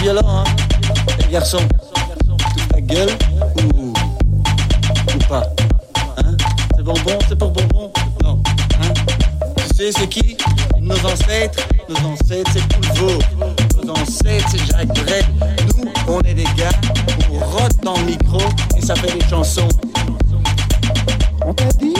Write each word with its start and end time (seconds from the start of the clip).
Violent, 0.00 0.22
hein. 0.26 0.44
Les 1.20 1.32
garçons, 1.32 1.66
toute 2.56 2.72
la 2.72 2.80
gueule 2.80 3.10
ou, 3.74 3.92
ou 3.92 5.18
pas 5.28 5.42
Hein 6.18 6.36
C'est 6.76 6.82
bonbon, 6.82 7.18
c'est 7.28 7.38
pour 7.38 7.50
bonbon 7.50 7.92
Non. 8.22 8.42
Hein 8.80 8.92
Tu 9.56 9.76
sais, 9.76 9.92
c'est 9.92 10.08
qui? 10.08 10.36
Nos 10.80 10.94
ancêtres. 11.06 11.66
Nos 11.88 12.08
ancêtres, 12.08 12.50
c'est 12.52 12.66
Poulveau. 12.68 13.18
Nos 13.84 13.92
ancêtres, 13.92 14.46
c'est 14.50 14.66
Jacques 14.66 14.88
Brel. 14.88 15.24
Nous, 15.76 15.90
on 16.08 16.20
est 16.22 16.34
des 16.34 16.44
gars, 16.56 16.70
on 17.32 17.38
rote 17.38 17.76
dans 17.82 17.96
le 17.98 18.04
micro 18.04 18.40
et 18.76 18.80
ça 18.84 18.94
fait 18.94 19.12
des 19.18 19.26
chansons. 19.28 19.68
On 21.46 21.54
t'a 21.54 21.68
dit 21.78 21.94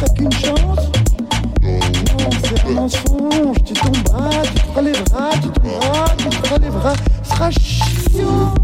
T'as 0.00 0.08
qu'une 0.10 0.32
chance 0.32 0.90
Non, 1.62 2.30
c'est 2.42 2.66
un 2.66 2.70
mensonge. 2.70 3.56
Tu 3.64 3.72
tomberas, 3.74 4.42
tu 4.54 4.62
te 4.62 4.76
relèveras, 4.78 5.30
tu 5.42 5.48
tomberas, 5.48 6.08
tu 6.18 6.28
te 6.28 6.54
relèveras. 6.54 6.94
Ce 6.96 7.13
sera 7.34 7.50
chiant. 7.50 8.63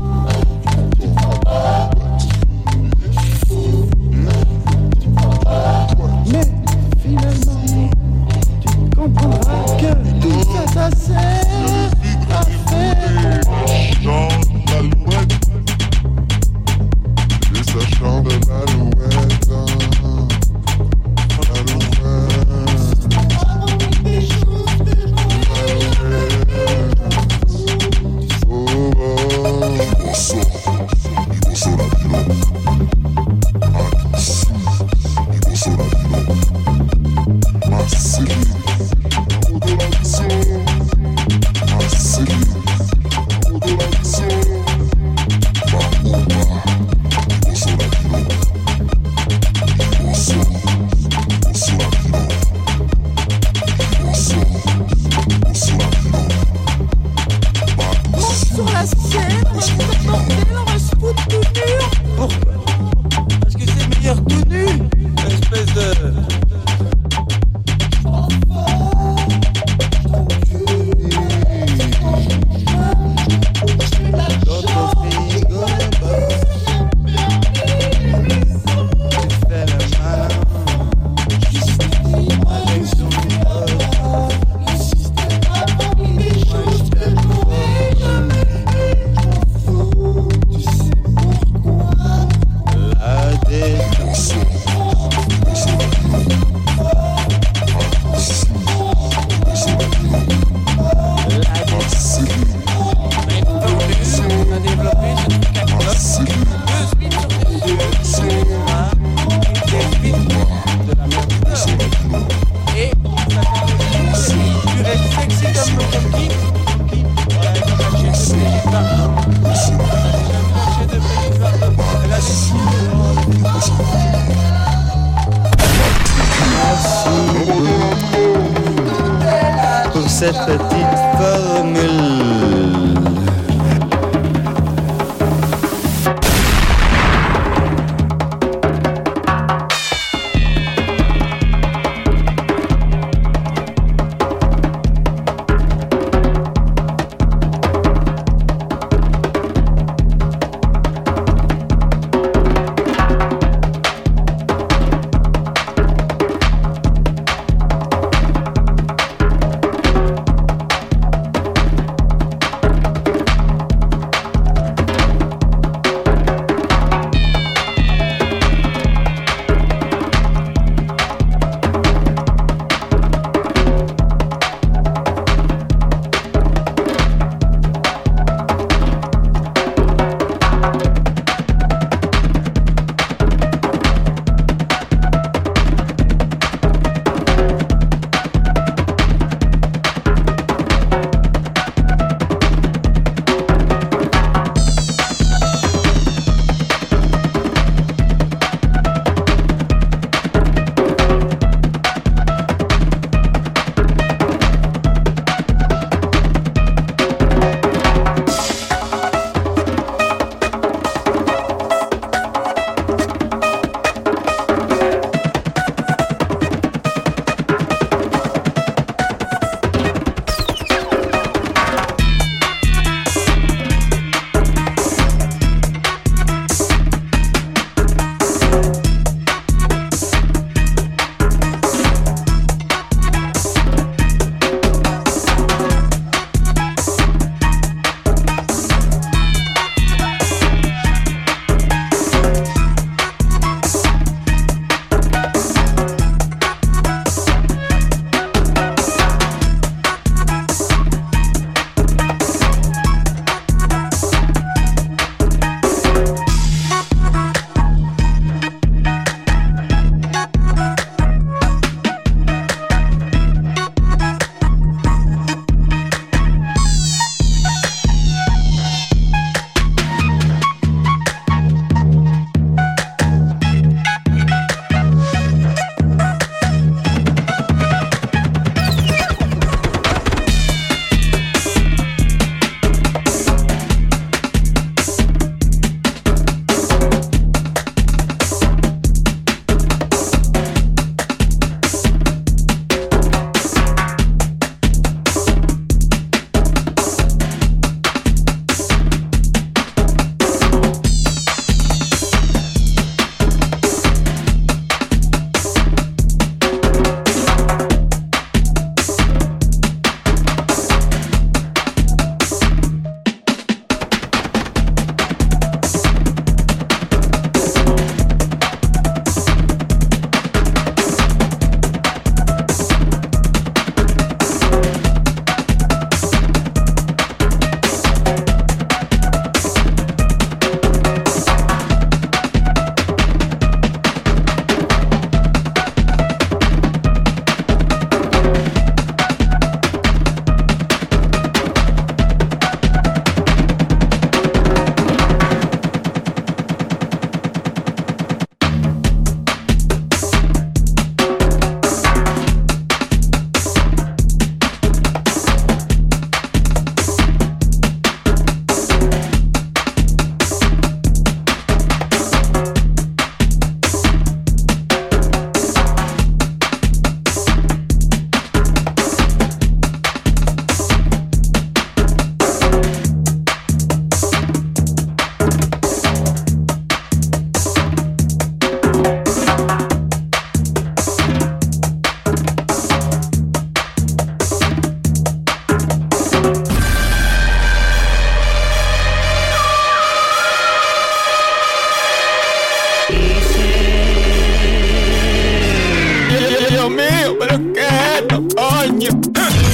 Huh. 399.16 399.50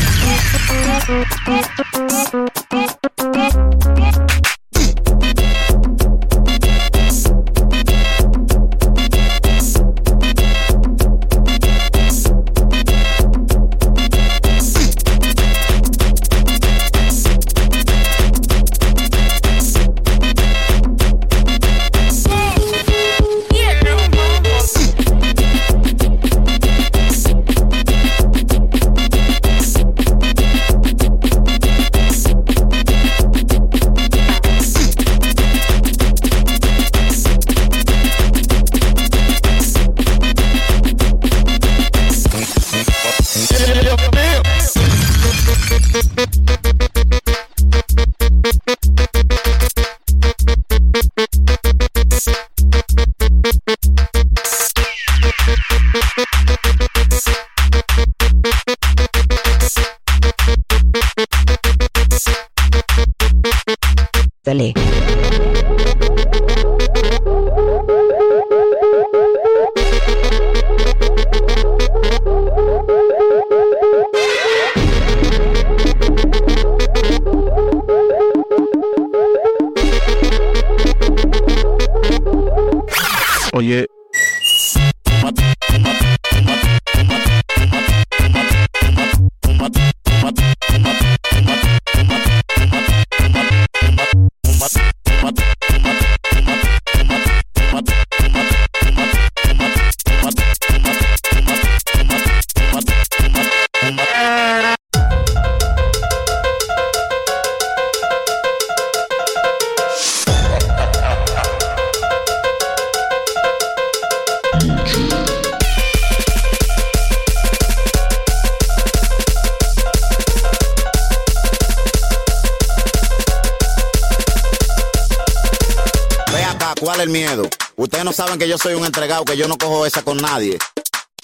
Ustedes 127.77 128.05
no 128.05 128.13
saben 128.13 128.39
que 128.39 128.47
yo 128.47 128.59
soy 128.59 128.75
un 128.75 128.85
entregado, 128.85 129.25
que 129.25 129.39
yo 129.39 129.49
no 129.49 129.57
cojo 129.57 129.87
esa 129.87 130.03
con 130.03 130.19
nadie. 130.19 130.59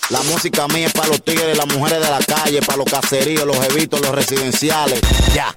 La 0.09 0.23
música 0.23 0.67
mía 0.69 0.87
es 0.87 0.93
para 0.95 1.09
los 1.09 1.23
tigres, 1.23 1.57
las 1.57 1.67
mujeres 1.67 2.01
de 2.01 2.11
la 2.11 2.19
calle, 2.21 2.63
para 2.63 2.79
los 2.79 2.87
caseríos, 2.87 3.45
los 3.45 3.57
evitos, 3.67 4.01
los 4.01 4.11
residenciales. 4.11 5.01
Ya. 5.35 5.55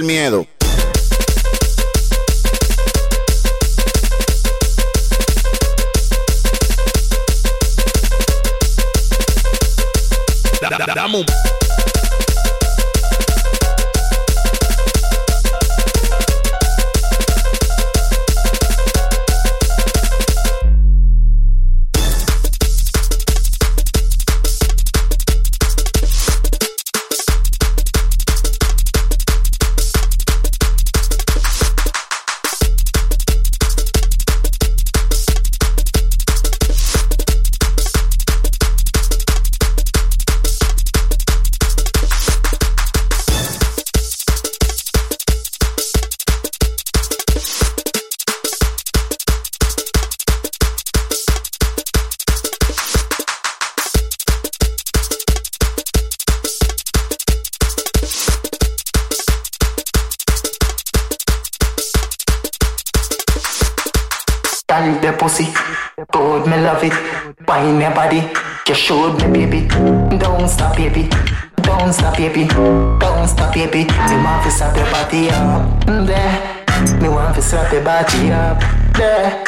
el 0.00 0.06
miedo. 0.06 0.46
Girl, 64.80 65.00
the 65.00 65.12
pussy, 65.12 65.46
good, 66.10 66.46
me 66.46 66.56
love 66.56 66.82
it. 66.82 66.94
Wine 67.46 67.80
your 67.80 67.94
body, 67.94 68.22
just 68.64 68.80
showed 68.80 69.20
me, 69.28 69.44
baby. 69.44 69.68
Don't 70.16 70.48
stop, 70.48 70.74
baby. 70.76 71.06
Don't 71.56 71.92
stop, 71.92 72.16
baby. 72.16 72.46
Don't 72.46 73.28
stop, 73.28 73.52
baby. 73.52 73.84
Me 73.84 74.16
want 74.24 74.42
to 74.44 74.50
slap 74.50 74.74
your 74.74 74.90
body 74.90 75.28
up. 75.28 75.84
There. 75.84 76.98
Me 76.98 77.10
want 77.10 77.34
to 77.34 77.42
slap 77.42 77.70
your 77.72 77.84
body 77.84 78.32
up. 78.32 78.58
There. 78.94 79.44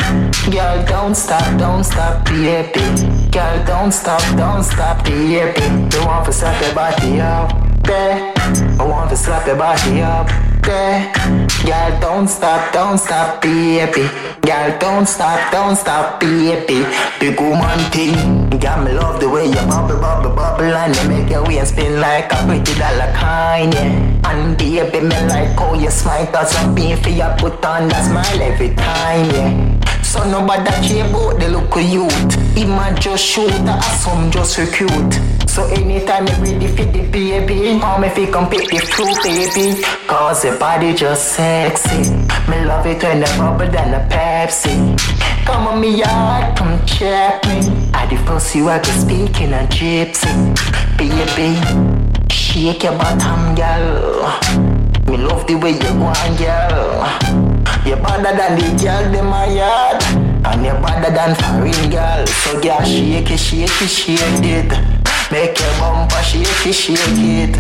Girl, 0.51 0.85
don't 0.85 1.15
stop, 1.15 1.59
don't 1.59 1.85
stop, 1.85 2.27
baby. 2.27 3.31
Girl, 3.31 3.65
don't 3.65 3.93
stop, 3.93 4.21
don't 4.37 4.62
stop, 4.62 5.03
baby. 5.03 5.61
Me 5.71 6.05
want 6.05 6.27
to 6.27 6.33
slap 6.33 6.61
your 6.61 6.75
body 6.75 7.23
up. 7.23 7.51
There. 7.85 8.35
I 8.79 8.85
want 8.85 9.09
to 9.09 9.17
slap 9.17 9.47
your 9.47 9.57
body 9.57 10.03
up 10.03 10.52
there. 10.62 11.12
Girl, 11.64 12.00
don't 12.00 12.28
stop, 12.28 12.73
don't 12.73 12.99
stop, 12.99 13.42
baby. 13.42 14.09
Girl, 14.40 14.78
don't 14.78 15.07
stop, 15.07 15.52
don't 15.52 15.76
stop, 15.76 16.21
baby. 16.21 16.85
Big 17.21 17.40
woman 17.40 17.78
thing. 17.90 18.50
Girl, 18.59 18.85
me 18.85 18.92
love 18.92 19.21
the 19.21 19.28
way 19.28 19.47
you 19.47 19.62
bubble, 19.66 20.00
bubble, 20.00 20.35
bubble, 20.35 20.64
and 20.64 20.97
you 20.97 21.09
make 21.09 21.31
your 21.31 21.45
waist 21.45 21.73
spin 21.73 22.00
like 22.00 22.33
a 22.33 22.37
pretty 22.47 22.75
dollar 22.78 23.12
kind, 23.12 23.73
yeah. 23.75 24.31
And 24.31 24.57
baby, 24.57 25.00
me 25.00 25.19
like 25.28 25.59
how 25.59 25.75
you 25.75 25.90
smile, 25.90 26.26
cause 26.26 26.54
I'm 26.57 26.75
being 26.75 26.97
for 26.97 27.11
put 27.38 27.64
on 27.64 27.88
that 27.88 28.04
smile 28.07 28.42
every 28.42 28.75
time, 28.75 29.31
yeah. 29.31 29.72
So 30.12 30.28
nobody 30.31 30.71
care 30.87 31.09
about 31.09 31.40
the 31.40 31.49
local 31.49 31.81
youth. 31.81 32.54
He 32.54 32.66
might 32.66 33.00
just 33.00 33.25
shoot, 33.25 33.49
or 33.49 33.81
some 33.81 34.31
just 34.31 34.59
recruit. 34.59 35.11
So 35.49 35.64
anytime 35.69 36.26
you 36.26 36.35
ready 36.35 36.66
for 36.66 36.85
the 36.85 37.09
baby, 37.09 37.78
how 37.78 37.97
you 38.04 38.26
come 38.31 38.50
pick 38.50 38.69
the 38.69 38.81
fruit, 38.92 39.16
baby. 39.23 39.83
Cause 40.07 40.45
your 40.45 40.59
body 40.59 40.92
just 40.92 41.33
sexy. 41.33 42.11
Me 42.47 42.62
love 42.62 42.87
it 42.87 43.02
when 43.02 43.21
the 43.21 43.35
bubble 43.38 43.73
than 43.73 43.95
a 43.95 44.07
Pepsi. 44.11 45.00
Come 45.47 45.66
on 45.66 45.81
me 45.81 45.97
yard, 46.00 46.59
come 46.59 46.85
check 46.85 47.42
me. 47.47 47.90
I 47.95 48.04
the 48.04 48.19
first 48.26 48.54
you 48.54 48.69
I 48.69 48.81
can 48.81 49.00
speak 49.00 49.40
in 49.40 49.54
a 49.54 49.66
gypsy. 49.69 50.28
Baby, 50.99 51.57
shake 52.31 52.83
your 52.83 52.99
bottom, 52.99 53.54
girl. 53.54 54.28
Me 55.07 55.16
love 55.16 55.47
the 55.47 55.54
way 55.54 55.71
you 55.71 55.99
want, 55.99 56.38
girl. 56.38 57.42
You're 57.85 57.97
better 57.97 58.37
than 58.37 58.59
the 58.59 58.83
girl 58.83 59.15
in 59.15 59.27
my 59.27 59.47
yard. 59.47 60.03
And 60.47 60.65
you're 60.65 60.81
better 60.81 61.11
than 61.11 61.35
foreign 61.35 61.91
girl. 61.91 62.27
So 62.27 62.61
girl, 62.61 62.83
shake 62.85 63.31
it, 63.31 63.39
shake 63.39 63.83
it, 63.83 63.89
shake 63.89 64.21
it. 64.45 64.71
Make 65.33 65.59
your 65.59 65.73
bumper 65.79 66.23
shake 66.23 66.67
it, 66.67 66.73
shake 66.73 66.99
it. 67.19 67.57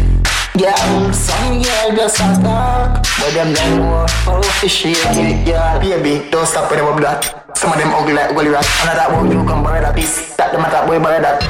Yeah, 0.54 1.10
some 1.12 1.62
girl 1.62 1.96
just 1.96 2.20
a 2.20 2.38
talk, 2.42 3.02
but 3.18 3.32
them 3.32 3.54
don't 3.54 3.78
know 3.78 4.06
how 4.08 4.40
to 4.40 4.68
shake 4.68 4.96
it, 5.00 5.46
girl. 5.46 5.80
Baby, 5.80 6.30
don't 6.30 6.46
stop 6.46 6.70
with 6.70 6.78
them 6.78 7.00
that. 7.00 7.56
Some 7.56 7.72
of 7.72 7.78
them 7.78 7.88
ugly 7.94 8.12
like 8.12 8.30
ugly 8.30 8.48
rat. 8.48 8.66
And 8.86 8.98
that 8.98 9.10
boy 9.10 9.24
you 9.32 9.44
come 9.46 9.64
borrow 9.64 9.80
that 9.80 9.96
piece. 9.96 10.36
That 10.36 10.52
them 10.52 10.60
a 10.60 10.70
that 10.70 10.86
boy 10.86 11.00
borrow 11.00 11.20
that. 11.20 11.42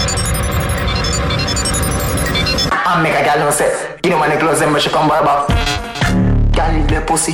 I 2.72 3.02
make 3.02 3.14
a 3.14 3.24
girl 3.24 3.46
no 3.46 3.50
say, 3.50 3.98
you 4.04 4.10
know 4.10 4.18
when 4.20 4.30
they 4.30 4.38
close 4.38 4.60
them, 4.60 4.72
but 4.72 4.80
she 4.80 4.88
come 4.88 5.08
borrow 5.08 5.24
back. 5.24 5.48
Girl, 6.54 6.86
the 6.86 7.04
pussy, 7.04 7.32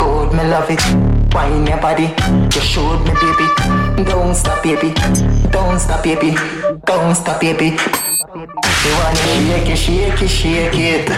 good, 0.00 0.32
me 0.32 0.44
love 0.48 0.70
it. 0.70 0.82
Wine 1.34 1.66
your 1.66 1.78
body, 1.80 2.08
just 2.48 2.66
showed 2.66 3.00
me, 3.06 3.12
baby. 3.22 4.04
Don't 4.10 4.34
stop, 4.34 4.62
baby. 4.62 4.92
Don't 5.50 5.78
stop, 5.78 6.02
baby. 6.02 6.34
Don't 6.86 7.14
stop, 7.14 7.40
baby. 7.40 7.76
You 8.82 8.92
wanna 8.96 9.16
shake 9.16 9.68
it, 9.68 9.76
shake 9.76 10.22
it, 10.22 10.28
shake 10.28 10.74
it. 10.74 11.08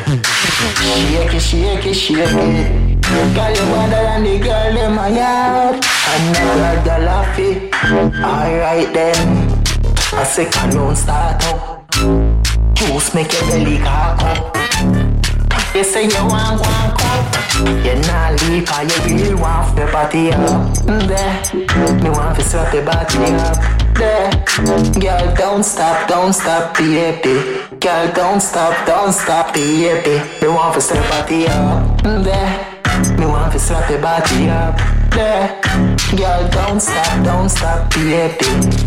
Shake 0.83 1.35
it, 1.35 1.41
shake 1.41 1.87
it, 1.87 1.95
shake 1.95 2.19
it. 2.19 3.03
Girl, 3.35 3.51
you 3.51 3.65
better 3.73 4.03
than 4.09 4.25
the 4.25 4.39
girl 4.39 4.77
in 4.77 4.95
my 4.95 5.09
yard. 5.09 5.85
And 6.13 6.85
the 6.85 6.99
laugh 7.07 7.39
it. 7.39 7.73
Alright 7.85 8.93
then. 8.93 9.63
I 10.15 10.25
say, 10.25 10.47
can 10.51 10.71
don't 10.71 10.97
start 10.97 11.45
up. 11.47 11.91
Juice 12.75 13.15
make 13.15 13.33
your 13.33 13.43
belly 13.43 13.79
cock 13.79 14.23
up. 14.23 14.52
You 15.75 15.85
say 15.85 16.05
you 16.05 16.27
want 16.27 16.61
one 16.61 16.97
cup. 16.99 17.33
You 17.85 17.95
not 18.07 18.43
leave 18.43 18.67
cause 18.67 19.09
you 19.09 19.17
really 19.17 19.35
want 19.35 19.75
the 19.75 19.87
body 19.87 20.31
up. 20.31 20.77
There, 20.85 22.03
me 22.03 22.11
want 22.11 22.39
to 22.39 22.45
swap 22.45 22.71
the 22.73 22.83
body 22.83 23.33
up. 23.41 23.57
There, 23.97 24.31
girl 25.01 25.35
don't 25.35 25.63
stop, 25.63 26.09
don't 26.09 26.35
stop 26.35 26.77
baby. 26.77 27.63
Girl 27.81 28.13
don't 28.13 28.41
stop, 28.41 28.87
don't 28.87 29.13
stop 29.13 29.55
baby. 29.55 30.23
Me 30.43 30.49
want 30.49 30.75
to 30.75 30.81
swap 30.83 31.03
the 31.03 31.09
body 31.09 31.49
up. 31.49 32.03
There, 32.23 32.72
me 33.11 33.27
want 33.27 33.53
to 33.53 33.59
slap 33.59 33.91
your 33.91 34.01
body 34.01 34.49
up 34.49 34.77
There, 35.11 35.61
girl 36.17 36.49
don't 36.51 36.81
stop, 36.81 37.25
don't 37.25 37.49
stop 37.49 37.91
baby. 37.91 38.39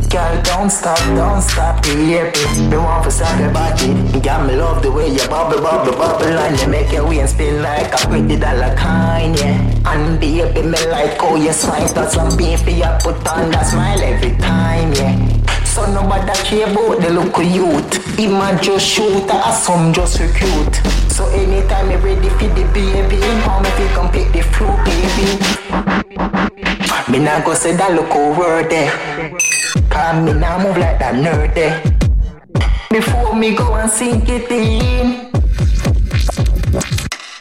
Girl 0.09 0.41
don't 0.43 0.69
stop, 0.69 0.97
don't 1.15 1.41
stop 1.41 1.83
baby. 1.83 2.31
Me 2.69 2.77
want 2.77 3.03
to 3.03 3.11
swap 3.11 3.39
your 3.39 3.51
body. 3.51 3.93
Girl 4.19 4.47
me 4.47 4.55
love 4.55 4.81
the 4.81 4.91
way 4.91 5.09
you 5.09 5.27
bubble, 5.27 5.61
bubble, 5.61 5.93
bubble 5.93 6.25
And 6.25 6.59
you 6.59 6.67
make 6.67 6.91
your 6.91 7.07
waist 7.07 7.35
spin 7.35 7.61
like 7.61 7.93
a 7.93 8.07
pretty 8.07 8.37
dollar 8.37 8.75
kind, 8.75 9.37
yeah. 9.37 9.91
And 9.91 10.19
baby 10.19 10.61
me 10.61 10.85
like 10.87 11.19
how 11.19 11.35
you 11.35 11.51
Cause 11.51 12.17
I'm 12.17 12.37
being 12.37 12.57
for 12.57 12.69
you 12.71 12.89
put 13.01 13.17
on 13.27 13.51
that 13.51 13.67
smile 13.67 14.01
every 14.01 14.35
time, 14.37 14.93
yeah 14.93 15.34
so 15.75 15.85
nobody 15.91 16.31
care 16.47 16.71
about 16.71 17.01
the 17.01 17.09
local 17.11 17.43
youth. 17.43 17.91
He 18.17 18.27
might 18.27 18.61
just 18.61 18.87
shoot 18.87 19.29
or 19.29 19.51
some 19.51 19.91
just 19.91 20.21
recruit. 20.21 20.73
So 21.11 21.27
anytime 21.27 21.91
you 21.91 21.97
ready 21.97 22.29
for 22.29 22.47
the 22.55 22.63
baby 22.73 23.19
How 23.43 23.59
me 23.59 23.69
fi 23.71 23.87
come 23.93 24.09
pick 24.11 24.31
the 24.31 24.41
fruit, 24.41 24.77
baby. 24.87 25.27
Me 27.11 27.19
nah 27.19 27.43
go 27.43 27.53
say 27.53 27.75
that 27.75 27.91
local 27.93 28.33
word 28.39 28.69
there 28.69 28.89
Cause 29.89 30.25
me 30.25 30.33
nah 30.33 30.63
move 30.63 30.77
like 30.77 30.97
that 30.99 31.15
nerd 31.15 31.53
there 31.53 31.83
Before 32.89 33.35
me 33.35 33.53
go 33.53 33.75
and 33.75 33.91
sink 33.91 34.29
it 34.29 34.49
in. 34.49 35.31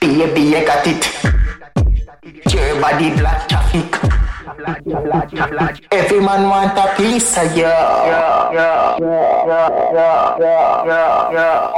Baby, 0.00 0.40
you 0.42 0.66
got 0.66 0.86
it. 0.86 2.52
Your 2.52 2.80
body 2.80 3.10
black 3.16 3.48
traffic 3.48 4.23
Every 5.90 6.20
man 6.20 6.48
want 6.48 6.78
a 6.78 6.94
piece 6.96 7.36
of 7.38 7.56
you. 7.56 7.62
Yeah, 7.62 8.52
yeah, 8.52 8.98
yeah, 9.00 9.46
yeah, 9.46 10.38
yeah, 10.38 10.84
yeah, 10.86 11.32
yeah. 11.32 11.74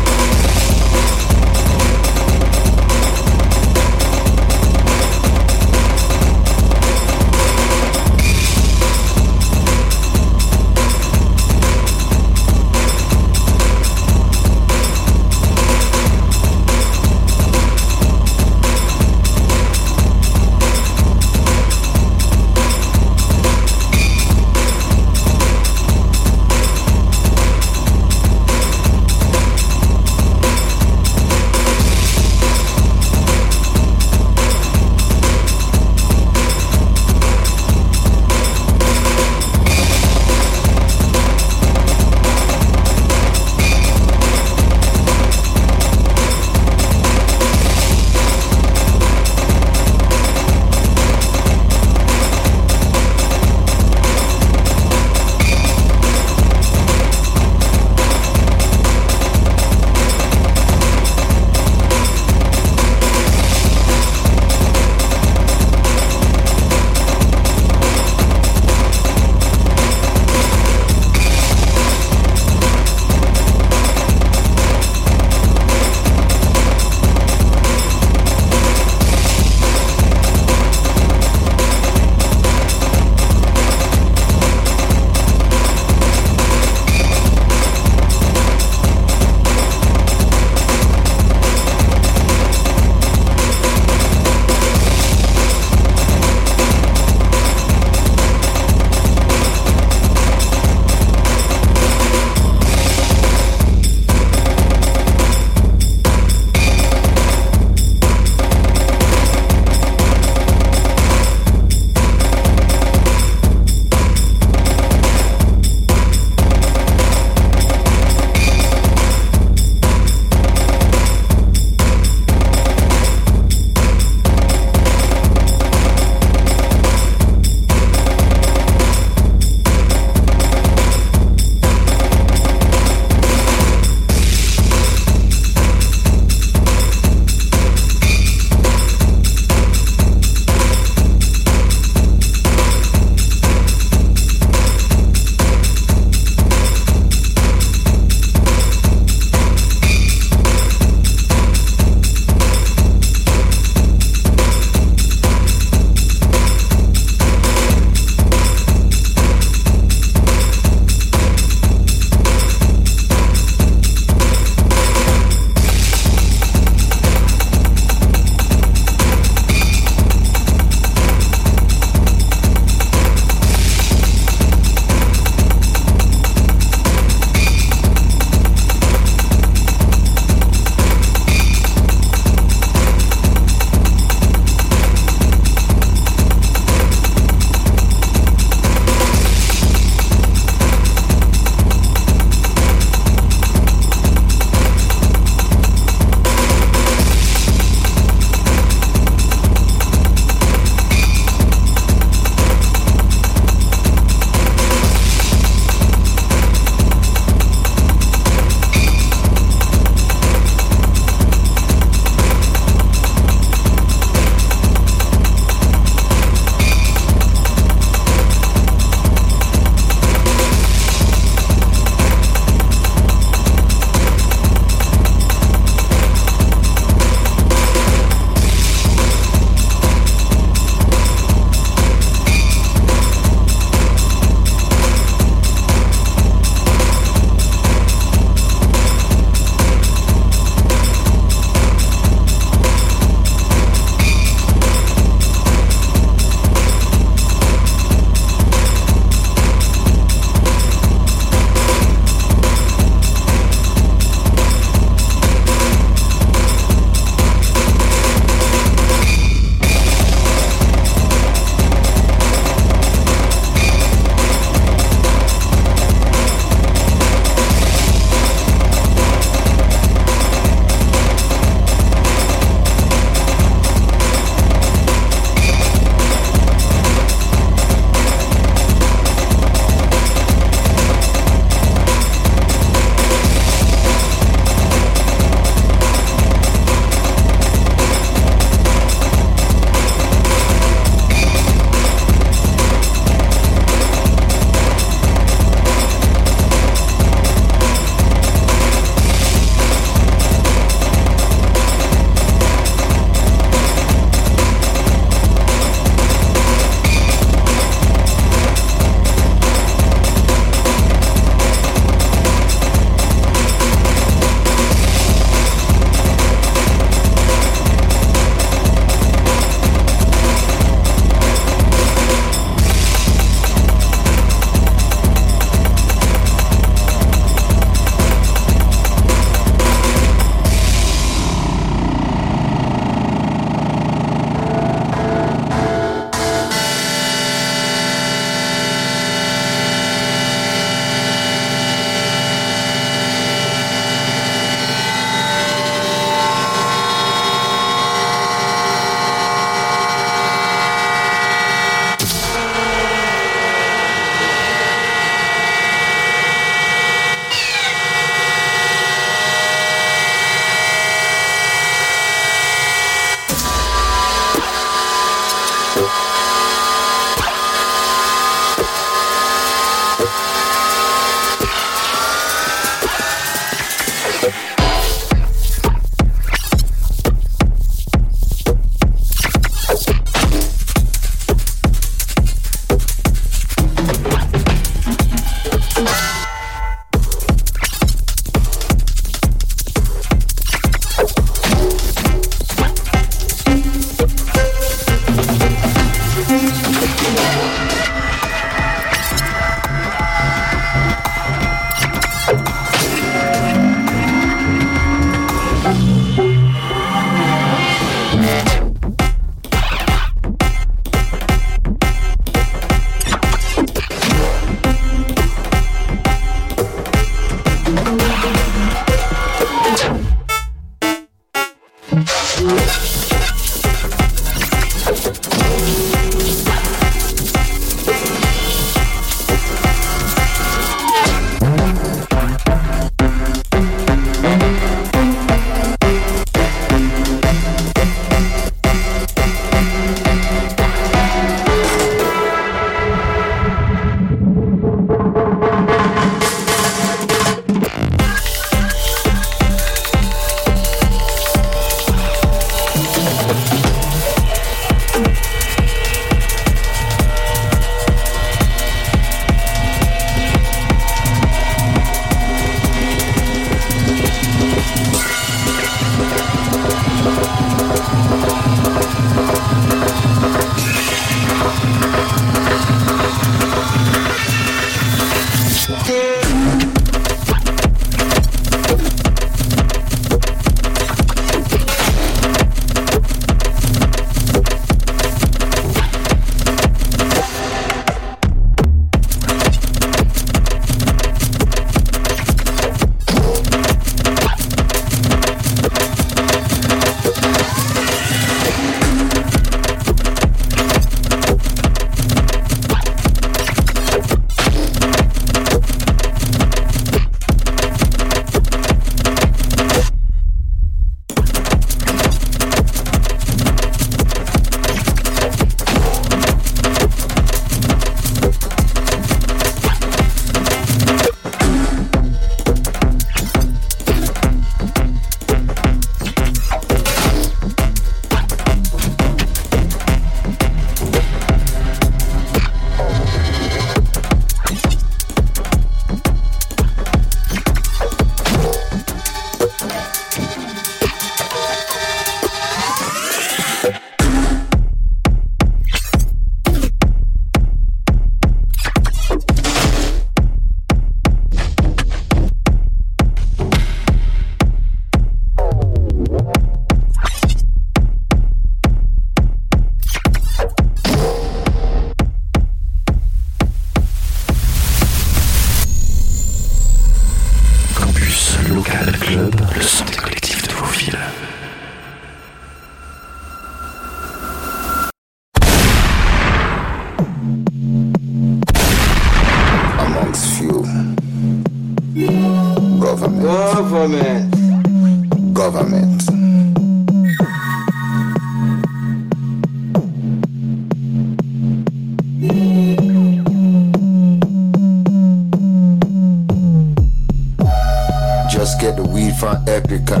Just 598.40 598.58
get 598.58 598.76
the 598.76 598.82
weed 598.82 599.14
from 599.16 599.36
Epican. 599.44 600.00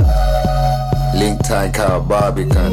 Link 1.14 1.44
time 1.44 1.72
car 1.72 2.00
Barbican. 2.00 2.72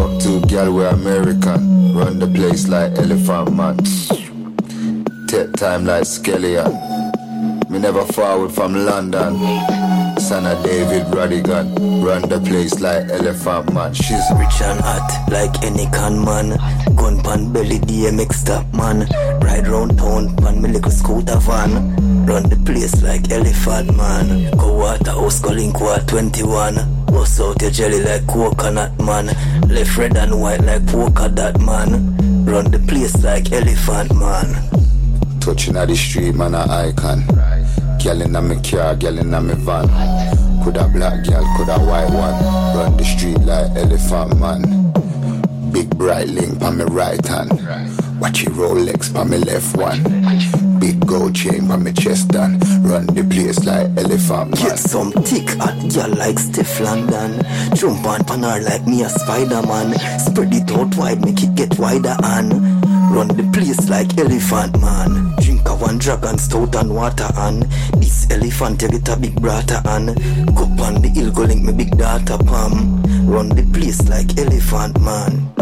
Up 0.00 0.18
to 0.22 0.40
gal 0.46 0.72
we 0.72 0.82
American. 0.82 1.94
Run 1.94 2.18
the 2.18 2.26
place 2.26 2.68
like 2.68 2.96
Elephant 2.96 3.52
Man. 3.52 3.76
Take 5.28 5.52
time 5.52 5.84
like 5.84 6.06
Skeleton. 6.06 6.72
Me 7.68 7.78
never 7.78 8.02
forward 8.06 8.50
from 8.50 8.86
London. 8.86 9.36
Son 10.18 10.46
of 10.46 10.64
David 10.64 11.04
Rodigan. 11.08 12.02
Run 12.02 12.22
the 12.22 12.40
place 12.40 12.80
like 12.80 13.10
Elephant 13.10 13.70
Man. 13.74 13.92
She's 13.92 14.24
Rich 14.38 14.62
and 14.62 14.80
hot 14.80 15.28
like 15.30 15.62
any 15.62 15.84
con 15.88 16.24
man. 16.24 16.56
Gun 16.96 17.20
pan 17.22 17.52
belly 17.52 17.78
DMX 17.80 18.32
stop 18.32 18.64
man. 18.72 19.00
Ride 19.42 19.68
round 19.68 19.98
town 19.98 20.34
pan 20.36 20.62
me 20.62 20.70
little 20.70 20.90
scooter 20.90 21.36
van. 21.40 22.07
Run 22.28 22.42
the 22.50 22.56
place 22.66 23.00
like 23.02 23.30
elephant 23.30 23.96
man. 23.96 24.50
Go 24.58 24.74
water 24.74 25.12
house 25.12 25.40
go 25.40 25.48
link 25.48 25.80
war 25.80 25.96
21. 26.06 26.74
Bust 27.06 27.40
out 27.40 27.62
your 27.62 27.70
jelly 27.70 28.02
like 28.04 28.26
coconut 28.26 28.98
man. 29.00 29.28
Left 29.66 29.96
red 29.96 30.14
and 30.14 30.38
white 30.38 30.60
like 30.60 30.86
polka 30.86 31.30
dot 31.30 31.58
man. 31.58 32.44
Run 32.44 32.70
the 32.70 32.80
place 32.86 33.24
like 33.24 33.50
elephant 33.50 34.14
man. 34.14 34.46
touching 35.40 35.78
at 35.78 35.88
the 35.88 35.96
street, 35.96 36.34
man, 36.34 36.54
a 36.54 36.66
icon. 36.68 37.24
Girl 38.04 38.20
in 38.20 38.36
a 38.36 38.42
me 38.42 38.60
car, 38.60 38.94
girl 38.94 39.18
in 39.18 39.32
a 39.32 39.40
me 39.40 39.54
van. 39.54 39.88
Coulda 40.62 40.86
black 40.92 41.24
girl, 41.24 41.44
coulda 41.56 41.78
white 41.78 42.10
one. 42.12 42.76
Run 42.76 42.96
the 42.98 43.04
street 43.04 43.38
like 43.38 43.74
elephant 43.74 44.38
man. 44.38 45.72
Big 45.72 45.88
bright 45.96 46.28
link 46.28 46.60
on 46.60 46.76
me 46.76 46.84
right 46.84 47.26
hand. 47.26 47.52
Watch 48.20 48.42
it 48.42 48.50
Rolex 48.50 49.16
on 49.16 49.30
me 49.30 49.38
left 49.38 49.74
one. 49.78 50.67
Big 50.80 51.04
gold 51.06 51.34
chain 51.34 51.70
on 51.70 51.82
me 51.82 51.92
chest 51.92 52.34
and 52.36 52.62
run 52.84 53.06
the 53.06 53.26
place 53.28 53.64
like 53.64 53.88
elephant 53.98 54.54
man. 54.54 54.68
Get 54.68 54.78
some 54.78 55.10
thick 55.10 55.48
hot 55.58 55.76
girl 55.92 56.10
like 56.16 56.36
Stefflon 56.36 57.10
Don. 57.10 57.76
Jump 57.76 58.06
on 58.06 58.24
pan 58.24 58.42
her 58.44 58.60
like 58.62 58.86
me 58.86 59.02
a 59.02 59.08
Spider-Man. 59.08 59.98
Spread 60.20 60.54
it 60.54 60.70
out 60.70 60.96
wide, 60.96 61.24
make 61.24 61.42
it 61.42 61.54
get 61.56 61.78
wider 61.78 62.16
and 62.22 62.52
run 63.12 63.28
the 63.28 63.50
place 63.52 63.88
like 63.88 64.16
elephant 64.18 64.80
man. 64.80 65.34
Drink 65.42 65.68
a 65.68 65.74
one 65.74 65.98
dragon 65.98 66.38
stout 66.38 66.76
and 66.76 66.94
water 66.94 67.28
and 67.36 67.62
this 68.00 68.30
elephant 68.30 68.80
you 68.82 68.88
get 68.88 69.08
a 69.08 69.16
big 69.16 69.34
brata 69.34 69.82
and 69.96 70.14
go 70.54 70.64
on 70.84 71.02
the 71.02 71.08
hill 71.08 71.32
go 71.32 71.42
link 71.42 71.64
me 71.64 71.72
big 71.72 71.96
data 71.98 72.38
palm. 72.38 73.02
Run 73.26 73.48
the 73.48 73.68
place 73.72 74.08
like 74.08 74.38
elephant 74.38 75.00
man. 75.00 75.57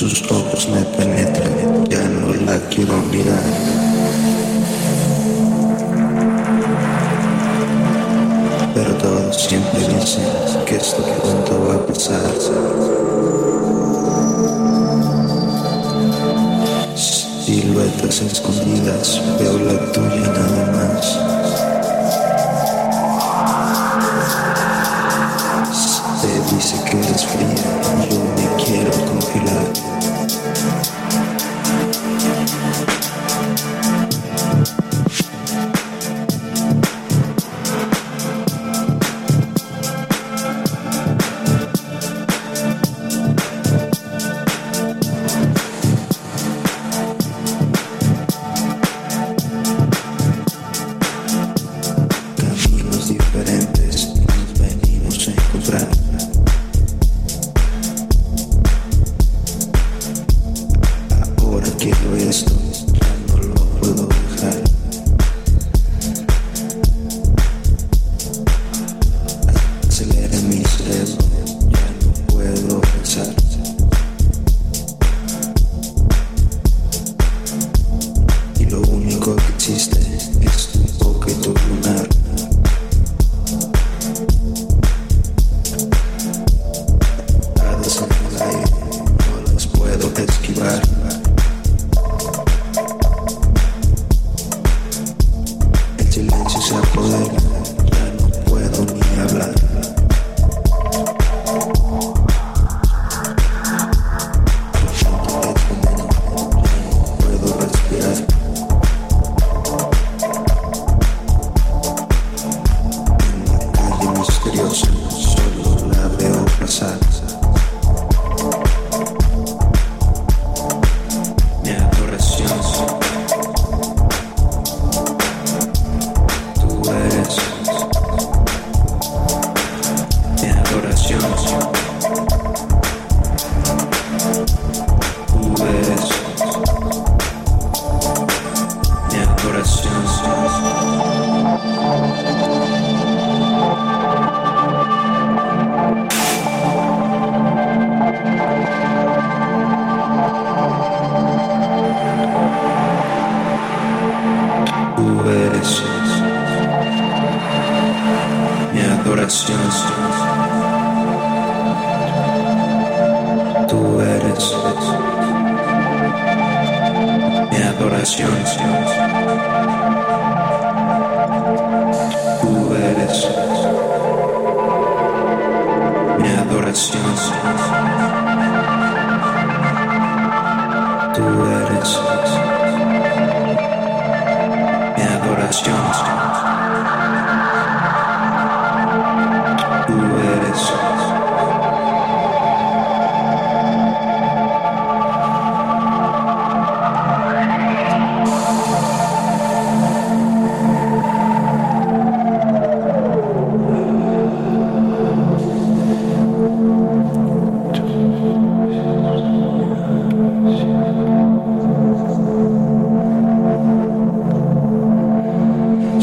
Sus 0.00 0.22
ojos 0.30 0.66
me 0.70 0.80
penetran, 0.96 1.84
ya 1.90 2.02
no 2.08 2.32
la 2.46 2.58
quiero 2.70 2.96
mirar. 3.12 3.44
Pero 8.74 8.94
todos 8.94 9.36
siempre 9.36 9.80
dicen 9.80 10.24
que 10.64 10.76
esto 10.76 11.02
pronto 11.02 11.66
va 11.68 11.74
a 11.74 11.86
pasar. 11.86 12.32
Siluetas 16.96 18.22
escondidas, 18.22 19.20
veo 19.38 19.58
la 19.58 19.92
tuya 19.92 20.32
nada 20.32 20.72
más. 20.72 21.18
Dice 26.50 26.76
que 26.84 26.98
eres 26.98 27.26
fría, 27.26 28.08
yo 28.10 28.18
me 28.34 28.64
quiero 28.64 28.90
congelar. 29.06 29.89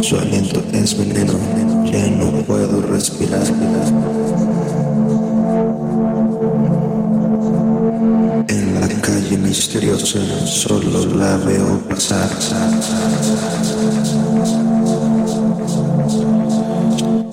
Su 0.08 0.18
aliento 0.18 0.64
es 0.72 0.98
veneno, 0.98 1.34
ya 1.84 2.08
no 2.08 2.32
puedo 2.44 2.82
respirar. 2.82 3.46
En 8.48 8.80
la 8.80 8.88
calle 9.02 9.38
misteriosa 9.38 10.20
solo 10.46 11.06
la 11.08 11.36
veo 11.36 11.80
pasar. 11.90 12.30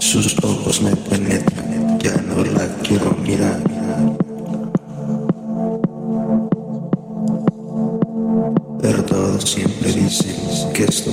Sus 0.01 0.37
ojos 0.43 0.83
me 0.83 0.97
penetran, 0.97 1.97
ya 2.01 2.16
no 2.22 2.45
la 2.45 2.66
quiero 2.83 3.16
mirar. 3.22 3.62
Pero 8.83 9.05
todos 9.05 9.49
siempre 9.49 9.93
dicen 9.93 10.35
que 10.72 10.83
esto 10.83 11.12